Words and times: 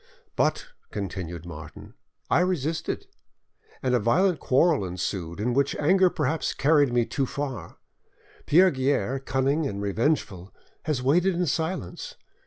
"But," 0.35 0.65
continued 0.89 1.45
Martin, 1.45 1.93
"I 2.27 2.39
resisted, 2.39 3.05
and 3.83 3.93
a 3.93 3.99
violent 3.99 4.39
quarrel 4.39 4.83
ensued, 4.83 5.39
in 5.39 5.53
which 5.53 5.75
anger 5.75 6.09
perhaps 6.09 6.55
carried 6.55 6.91
me 6.91 7.05
too 7.05 7.27
far; 7.27 7.77
Pierre 8.47 8.71
Guerre, 8.71 9.19
cunning 9.19 9.67
and 9.67 9.79
revengeful, 9.79 10.51
has 10.85 11.03
waited 11.03 11.35
in 11.35 11.45
silence. 11.45 12.15